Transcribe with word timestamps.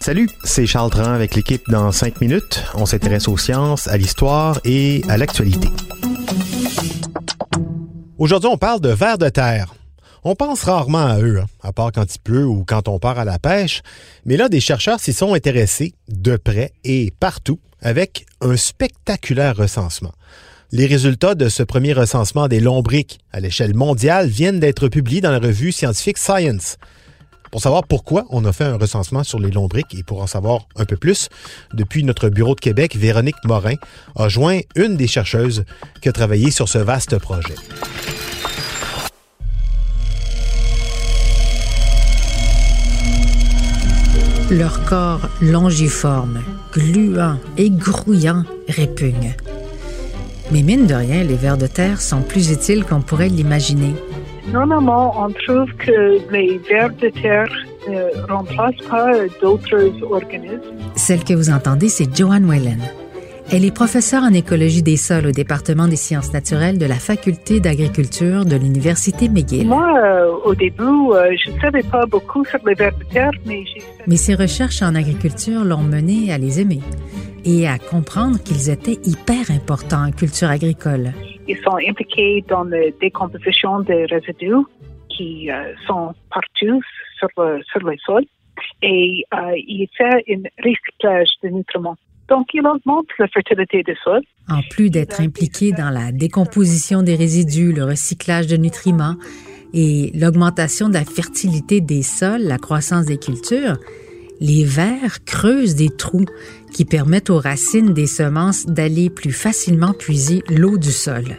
Salut, 0.00 0.28
c'est 0.44 0.66
Charles 0.66 0.90
Dran 0.90 1.12
avec 1.12 1.34
l'équipe 1.34 1.62
dans 1.70 1.92
5 1.92 2.20
minutes. 2.20 2.64
On 2.74 2.86
s'intéresse 2.86 3.28
aux 3.28 3.36
sciences, 3.36 3.86
à 3.86 3.96
l'histoire 3.96 4.60
et 4.64 5.02
à 5.08 5.16
l'actualité. 5.16 5.68
Aujourd'hui, 8.18 8.50
on 8.52 8.58
parle 8.58 8.80
de 8.80 8.90
vers 8.90 9.16
de 9.16 9.28
terre. 9.28 9.74
On 10.24 10.34
pense 10.34 10.64
rarement 10.64 11.06
à 11.06 11.20
eux, 11.20 11.40
hein, 11.40 11.46
à 11.62 11.72
part 11.72 11.92
quand 11.92 12.14
il 12.14 12.18
pleut 12.18 12.46
ou 12.46 12.64
quand 12.66 12.88
on 12.88 12.98
part 12.98 13.18
à 13.18 13.24
la 13.24 13.38
pêche, 13.38 13.82
mais 14.24 14.36
là, 14.36 14.48
des 14.48 14.60
chercheurs 14.60 15.00
s'y 15.00 15.12
sont 15.12 15.32
intéressés 15.32 15.94
de 16.08 16.36
près 16.36 16.72
et 16.84 17.12
partout 17.20 17.60
avec 17.80 18.26
un 18.40 18.56
spectaculaire 18.56 19.56
recensement. 19.56 20.12
Les 20.72 20.86
résultats 20.86 21.34
de 21.34 21.48
ce 21.48 21.62
premier 21.62 21.92
recensement 21.92 22.48
des 22.48 22.60
lombriques 22.60 23.18
à 23.32 23.40
l'échelle 23.40 23.74
mondiale 23.74 24.28
viennent 24.28 24.60
d'être 24.60 24.88
publiés 24.88 25.20
dans 25.20 25.32
la 25.32 25.38
revue 25.38 25.72
scientifique 25.72 26.18
Science. 26.18 26.76
Pour 27.50 27.60
savoir 27.60 27.84
pourquoi 27.84 28.26
on 28.30 28.44
a 28.44 28.52
fait 28.52 28.64
un 28.64 28.76
recensement 28.76 29.24
sur 29.24 29.40
les 29.40 29.50
lombriques 29.50 29.94
et 29.98 30.04
pour 30.04 30.22
en 30.22 30.26
savoir 30.28 30.66
un 30.76 30.84
peu 30.84 30.96
plus, 30.96 31.28
depuis 31.74 32.04
notre 32.04 32.28
bureau 32.28 32.54
de 32.54 32.60
Québec, 32.60 32.96
Véronique 32.96 33.36
Morin 33.44 33.74
a 34.16 34.28
joint 34.28 34.60
une 34.76 34.96
des 34.96 35.08
chercheuses 35.08 35.64
qui 36.00 36.08
a 36.08 36.12
travaillé 36.12 36.52
sur 36.52 36.68
ce 36.68 36.78
vaste 36.78 37.18
projet. 37.18 37.54
Leur 44.50 44.84
corps 44.84 45.28
longiforme, 45.40 46.42
gluant 46.72 47.38
et 47.56 47.70
grouillant 47.70 48.44
répugne. 48.68 49.34
Mais 50.52 50.62
mine 50.62 50.86
de 50.86 50.94
rien, 50.94 51.22
les 51.22 51.36
vers 51.36 51.56
de 51.56 51.68
terre 51.68 52.00
sont 52.00 52.22
plus 52.22 52.50
utiles 52.50 52.84
qu'on 52.84 53.00
pourrait 53.00 53.28
l'imaginer. 53.28 53.94
Normalement, 54.52 55.14
on 55.16 55.30
trouve 55.30 55.72
que 55.76 56.32
les 56.32 56.58
vers 56.68 56.90
de 56.90 57.08
terre 57.08 57.48
ne 57.88 58.26
remplacent 58.26 58.86
pas 58.88 59.12
d'autres 59.40 59.90
organismes. 60.10 60.60
Celle 60.96 61.24
que 61.24 61.34
vous 61.34 61.50
entendez, 61.50 61.88
c'est 61.88 62.14
Joanne 62.16 62.46
Whalen. 62.46 62.80
Elle 63.52 63.64
est 63.64 63.74
professeure 63.74 64.22
en 64.22 64.32
écologie 64.32 64.82
des 64.82 64.96
sols 64.96 65.26
au 65.26 65.32
département 65.32 65.88
des 65.88 65.96
sciences 65.96 66.32
naturelles 66.32 66.78
de 66.78 66.86
la 66.86 66.94
faculté 66.94 67.58
d'agriculture 67.58 68.44
de 68.44 68.54
l'université 68.54 69.28
McGill. 69.28 69.66
Moi, 69.66 69.88
euh, 69.98 70.30
au 70.44 70.54
début, 70.54 70.82
euh, 70.84 71.34
je 71.44 71.50
ne 71.50 71.60
savais 71.60 71.82
pas 71.82 72.06
beaucoup 72.06 72.44
sur 72.44 72.60
les 72.64 72.74
vers 72.74 72.96
de 72.96 73.04
terre, 73.04 73.32
mais 73.46 73.64
j'ai. 73.66 73.82
Mais 74.06 74.16
ses 74.16 74.36
recherches 74.36 74.82
en 74.82 74.94
agriculture 74.94 75.64
l'ont 75.64 75.82
menée 75.82 76.32
à 76.32 76.38
les 76.38 76.60
aimer 76.60 76.80
et 77.44 77.66
à 77.66 77.78
comprendre 77.78 78.40
qu'ils 78.40 78.70
étaient 78.70 79.00
hyper 79.04 79.50
importants 79.50 80.06
en 80.06 80.12
culture 80.12 80.48
agricole. 80.48 81.12
Ils 81.50 81.58
sont 81.64 81.78
impliqués 81.88 82.44
dans 82.48 82.62
la 82.62 82.92
décomposition 83.00 83.80
des 83.80 84.04
résidus 84.04 84.64
qui 85.08 85.50
euh, 85.50 85.74
sont 85.84 86.14
partout 86.32 86.80
sur 87.18 87.28
le, 87.38 87.60
sur 87.64 87.80
sol 88.06 88.24
et 88.82 89.24
euh, 89.34 89.38
il 89.56 89.88
fait 89.98 90.04
un 90.04 90.42
recyclage 90.62 91.30
de 91.42 91.48
nutriments. 91.48 91.96
Donc, 92.28 92.46
il 92.54 92.64
augmente 92.64 93.06
la 93.18 93.26
fertilité 93.26 93.82
des 93.82 93.96
sols. 94.04 94.22
En 94.48 94.60
plus 94.70 94.90
d'être 94.90 95.20
impliqué 95.20 95.72
dans 95.72 95.90
la 95.90 96.12
décomposition 96.12 97.02
des 97.02 97.16
résidus, 97.16 97.72
le 97.72 97.82
recyclage 97.82 98.46
de 98.46 98.56
nutriments 98.56 99.16
et 99.74 100.12
l'augmentation 100.14 100.88
de 100.88 100.94
la 100.94 101.04
fertilité 101.04 101.80
des 101.80 102.02
sols, 102.02 102.42
la 102.42 102.58
croissance 102.58 103.06
des 103.06 103.18
cultures, 103.18 103.76
les 104.40 104.64
vers 104.64 105.22
creusent 105.24 105.74
des 105.74 105.90
trous 105.90 106.24
qui 106.72 106.84
permettent 106.84 107.30
aux 107.30 107.38
racines 107.38 107.92
des 107.92 108.06
semences 108.06 108.66
d'aller 108.66 109.10
plus 109.10 109.32
facilement 109.32 109.92
puiser 109.92 110.42
l'eau 110.48 110.78
du 110.78 110.90
sol. 110.90 111.36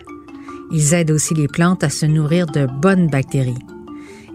Ils 0.71 0.93
aident 0.93 1.11
aussi 1.11 1.33
les 1.33 1.47
plantes 1.47 1.83
à 1.83 1.89
se 1.89 2.05
nourrir 2.05 2.45
de 2.45 2.67
bonnes 2.81 3.07
bactéries 3.07 3.55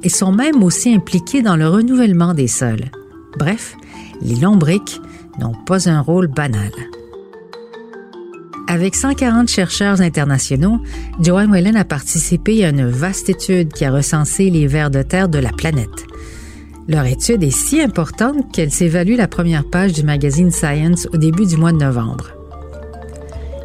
et 0.03 0.09
sont 0.09 0.32
même 0.32 0.62
aussi 0.62 0.93
impliqués 0.93 1.43
dans 1.43 1.56
le 1.56 1.69
renouvellement 1.69 2.34
des 2.34 2.49
sols. 2.49 2.91
Bref, 3.38 3.77
les 4.21 4.37
lombriques 4.37 5.00
n'ont 5.38 5.54
pas 5.66 5.88
un 5.88 6.00
rôle 6.00 6.27
banal. 6.27 6.72
Avec 8.69 8.97
140 8.97 9.48
chercheurs 9.48 10.00
internationaux, 10.00 10.78
Joanne 11.21 11.53
Whalen 11.53 11.77
a 11.77 11.84
participé 11.84 12.65
à 12.65 12.71
une 12.71 12.88
vaste 12.88 13.28
étude 13.28 13.72
qui 13.72 13.84
a 13.84 13.93
recensé 13.93 14.50
les 14.50 14.66
vers 14.66 14.91
de 14.91 15.03
terre 15.03 15.28
de 15.28 15.38
la 15.38 15.53
planète. 15.53 16.06
Leur 16.89 17.05
étude 17.07 17.43
est 17.43 17.51
si 17.51 17.81
importante 17.81 18.53
qu'elle 18.53 18.71
s'évalue 18.71 19.17
la 19.17 19.27
première 19.27 19.69
page 19.69 19.93
du 19.93 20.05
magazine 20.05 20.53
Science 20.53 21.09
au 21.13 21.17
début 21.17 21.45
du 21.45 21.57
mois 21.57 21.73
de 21.73 21.79
novembre. 21.79 22.31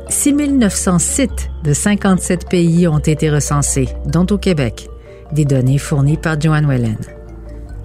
6900 0.10 0.98
sites 1.00 1.50
de 1.64 1.72
57 1.72 2.50
pays 2.50 2.88
ont 2.88 2.98
été 2.98 3.30
recensés, 3.30 3.90
dont 4.08 4.26
au 4.32 4.40
Québec, 4.40 4.90
des 5.32 5.46
données 5.46 5.78
fournies 5.78 6.18
par 6.18 6.42
Joanne 6.42 6.66
Whalen. 6.66 6.98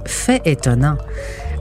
Fait 0.07 0.41
étonnant, 0.47 0.97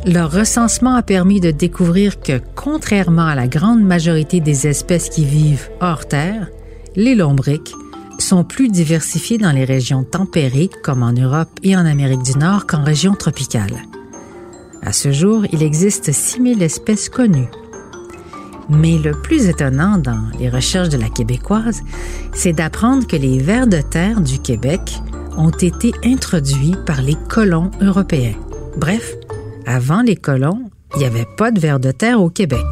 leur 0.06 0.32
recensement 0.32 0.96
a 0.96 1.04
permis 1.04 1.42
de 1.42 1.52
découvrir 1.52 2.22
que, 2.22 2.40
contrairement 2.56 3.28
à 3.28 3.36
la 3.36 3.48
grande 3.48 3.84
majorité 3.84 4.40
des 4.40 4.68
espèces 4.68 5.10
qui 5.10 5.26
vivent 5.26 5.70
hors 5.82 6.06
terre, 6.06 6.48
les 6.96 7.16
lombriques 7.16 7.74
sont 8.20 8.44
plus 8.44 8.70
diversifiées 8.70 9.38
dans 9.38 9.52
les 9.52 9.66
régions 9.66 10.04
tempérées, 10.04 10.70
comme 10.84 11.04
en 11.04 11.12
Europe 11.12 11.50
et 11.64 11.76
en 11.76 11.86
Amérique 11.86 12.24
du 12.24 12.38
Nord, 12.38 12.66
qu'en 12.66 12.84
régions 12.84 13.16
tropicales. 13.16 13.84
À 14.82 14.94
ce 14.94 15.12
jour, 15.12 15.46
il 15.52 15.64
existe 15.64 16.12
6000 16.12 16.62
espèces 16.62 17.10
connues. 17.10 17.50
Mais 18.70 18.98
le 18.98 19.12
plus 19.12 19.48
étonnant 19.48 19.98
dans 19.98 20.24
les 20.40 20.50
recherches 20.50 20.90
de 20.90 20.98
la 20.98 21.10
québécoise, 21.10 21.82
c'est 22.34 22.54
d'apprendre 22.54 23.06
que 23.06 23.16
les 23.16 23.40
vers 23.40 23.68
de 23.68 23.82
terre 23.82 24.22
du 24.22 24.40
Québec 24.40 25.00
ont 25.38 25.52
été 25.52 25.94
introduits 26.04 26.76
par 26.86 27.02
les 27.02 27.16
colons 27.30 27.72
européens. 27.82 28.36
Bref, 28.78 29.16
avant 29.66 30.02
les 30.02 30.16
colons, 30.16 30.70
il 30.96 31.00
n'y 31.00 31.06
avait 31.06 31.28
pas 31.38 31.52
de 31.52 31.60
vers 31.60 31.80
de 31.80 31.92
terre 31.92 32.22
au 32.22 32.30
Québec. 32.30 32.66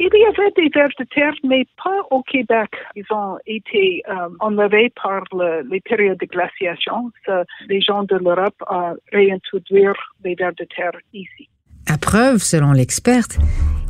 Il 0.00 0.08
y 0.12 0.24
avait 0.26 0.50
des 0.56 0.68
vers 0.74 0.88
de 0.98 1.04
terre, 1.14 1.32
mais 1.44 1.64
pas 1.82 1.98
au 2.10 2.22
Québec. 2.24 2.68
Ils 2.96 3.04
ont 3.10 3.38
été 3.46 4.02
euh, 4.08 4.28
enlevés 4.40 4.92
par 5.00 5.22
le- 5.32 5.62
les 5.70 5.80
périodes 5.80 6.18
de 6.18 6.26
glaciation. 6.26 7.12
Les 7.68 7.80
gens 7.80 8.02
de 8.02 8.16
l'Europe 8.16 8.56
ont 8.68 8.96
réintroduit 9.12 9.84
les 10.24 10.34
vers 10.34 10.52
de 10.58 10.66
terre 10.76 10.90
ici. 11.12 11.48
À 11.88 11.96
preuve, 11.96 12.38
selon 12.38 12.72
l'experte, 12.72 13.38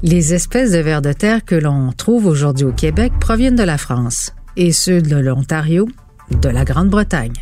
les 0.02 0.34
espèces 0.34 0.72
de 0.72 0.78
vers 0.78 1.00
de 1.00 1.12
terre 1.14 1.42
que 1.44 1.54
l'on 1.54 1.90
trouve 1.92 2.26
aujourd'hui 2.26 2.66
au 2.66 2.72
Québec 2.72 3.12
proviennent 3.18 3.56
de 3.56 3.62
la 3.62 3.78
France, 3.78 4.34
et 4.56 4.72
ceux 4.72 5.00
de 5.00 5.16
l'Ontario, 5.16 5.86
de 6.30 6.48
la 6.50 6.64
Grande-Bretagne. 6.64 7.32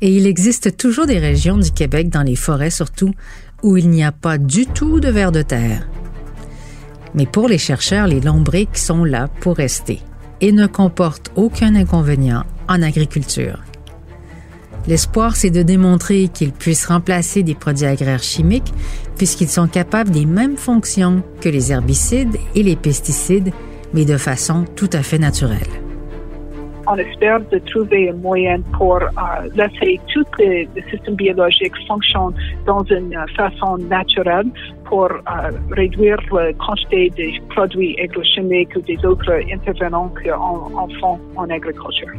Et 0.00 0.08
il 0.08 0.26
existe 0.26 0.76
toujours 0.76 1.06
des 1.06 1.18
régions 1.18 1.56
du 1.58 1.70
Québec, 1.70 2.08
dans 2.08 2.22
les 2.24 2.36
forêts 2.36 2.70
surtout, 2.70 3.12
où 3.62 3.76
il 3.76 3.88
n'y 3.90 4.02
a 4.02 4.12
pas 4.12 4.38
du 4.38 4.66
tout 4.66 4.98
de 4.98 5.08
vers 5.08 5.30
de 5.30 5.42
terre. 5.42 5.86
Mais 7.14 7.26
pour 7.26 7.48
les 7.48 7.58
chercheurs, 7.58 8.06
les 8.06 8.20
lombriques 8.20 8.76
sont 8.76 9.04
là 9.04 9.28
pour 9.40 9.56
rester 9.56 10.00
et 10.40 10.52
ne 10.52 10.66
comportent 10.66 11.30
aucun 11.36 11.74
inconvénient 11.74 12.44
en 12.68 12.82
agriculture. 12.82 13.58
L'espoir, 14.86 15.34
c'est 15.34 15.50
de 15.50 15.62
démontrer 15.62 16.28
qu'ils 16.28 16.52
puissent 16.52 16.86
remplacer 16.86 17.42
des 17.42 17.54
produits 17.54 17.86
agraires 17.86 18.22
chimiques 18.22 18.72
puisqu'ils 19.16 19.48
sont 19.48 19.68
capables 19.68 20.10
des 20.10 20.26
mêmes 20.26 20.56
fonctions 20.56 21.22
que 21.40 21.48
les 21.48 21.72
herbicides 21.72 22.36
et 22.54 22.62
les 22.62 22.76
pesticides, 22.76 23.52
mais 23.94 24.04
de 24.04 24.18
façon 24.18 24.64
tout 24.76 24.90
à 24.92 25.02
fait 25.02 25.18
naturelle. 25.18 25.84
On 26.86 26.96
espère 26.96 27.40
de 27.50 27.58
trouver 27.60 28.10
un 28.10 28.14
moyen 28.14 28.60
pour 28.76 28.96
euh, 28.96 29.08
laisser 29.54 29.98
tout 30.12 30.24
le, 30.38 30.66
système 30.90 31.14
biologique 31.14 31.72
fonctionner 31.88 32.36
dans 32.66 32.84
une 32.84 33.16
euh, 33.16 33.24
façon 33.34 33.78
naturelle 33.78 34.48
pour 34.94 35.10
euh, 35.10 35.50
réduire 35.72 36.18
la 36.30 36.52
quantité 36.52 37.10
des 37.16 37.32
produits 37.50 37.98
agrochimiques 38.00 38.76
ou 38.76 38.80
des 38.82 38.96
autres 39.04 39.32
intervenants 39.52 40.08
qu'on 40.14 40.88
fait 40.88 41.20
en 41.36 41.50
agriculture. 41.50 42.12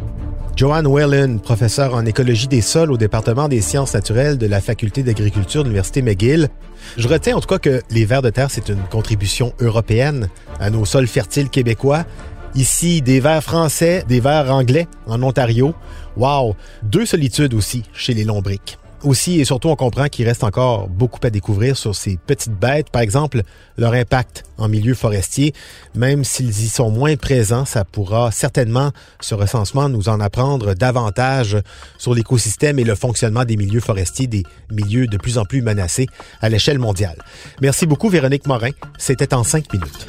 Joanne 0.58 0.86
Whalen, 0.86 1.40
professeure 1.40 1.96
en 1.96 2.06
écologie 2.06 2.50
des 2.50 2.60
sols 2.60 2.92
au 2.92 2.98
département 2.98 3.48
des 3.48 3.62
sciences 3.62 3.94
naturelles 3.94 4.38
de 4.38 4.46
la 4.46 4.60
faculté 4.60 5.04
d'agriculture 5.04 5.64
de 5.64 5.70
l'Université 5.70 6.02
McGill. 6.02 6.50
Je 6.98 7.08
retiens 7.08 7.38
en 7.38 7.40
tout 7.40 7.48
cas 7.48 7.60
que 7.60 7.82
les 7.92 8.04
vers 8.04 8.22
de 8.22 8.30
terre, 8.30 8.52
c'est 8.52 8.68
une 8.68 8.84
contribution 8.92 9.54
européenne 9.62 10.28
à 10.60 10.70
nos 10.70 10.84
sols 10.84 11.08
fertiles 11.08 11.50
québécois. 11.50 12.04
Ici, 12.56 13.02
des 13.02 13.22
vers 13.22 13.42
français, 13.42 14.04
des 14.06 14.20
vers 14.20 14.52
anglais 14.54 14.88
en 15.08 15.24
Ontario. 15.24 15.74
Wow! 16.18 16.58
Deux 16.84 17.06
solitudes 17.06 17.54
aussi 17.54 17.84
chez 17.94 18.14
les 18.14 18.26
lombriques. 18.26 18.78
Aussi 19.06 19.40
et 19.40 19.46
surtout, 19.46 19.70
on 19.70 19.76
comprend 19.76 20.08
qu'il 20.08 20.28
reste 20.28 20.44
encore 20.44 20.88
beaucoup 20.90 21.20
à 21.24 21.30
découvrir 21.30 21.78
sur 21.78 21.96
ces 21.96 22.18
petites 22.18 22.60
bêtes. 22.60 22.90
Par 22.90 23.04
exemple, 23.04 23.44
leur 23.78 23.94
impact 23.94 24.44
en 24.58 24.68
milieu 24.68 24.96
forestier. 24.96 25.54
Même 25.94 26.24
s'ils 26.24 26.50
y 26.64 26.68
sont 26.68 26.90
moins 26.90 27.16
présents, 27.16 27.66
ça 27.66 27.86
pourra 27.86 28.32
certainement, 28.32 28.92
ce 29.20 29.36
recensement, 29.36 29.90
nous 29.90 30.10
en 30.10 30.20
apprendre 30.20 30.74
davantage 30.74 31.58
sur 32.00 32.16
l'écosystème 32.16 32.80
et 32.80 32.84
le 32.84 32.96
fonctionnement 32.96 33.46
des 33.46 33.58
milieux 33.58 33.80
forestiers, 33.80 34.26
des 34.26 34.44
milieux 34.72 35.06
de 35.06 35.18
plus 35.18 35.38
en 35.38 35.46
plus 35.46 35.62
menacés 35.62 36.08
à 36.42 36.50
l'échelle 36.50 36.80
mondiale. 36.80 37.18
Merci 37.62 37.86
beaucoup, 37.86 38.10
Véronique 38.10 38.48
Morin. 38.48 38.72
C'était 38.98 39.36
en 39.36 39.44
cinq 39.44 39.72
minutes. 39.72 40.08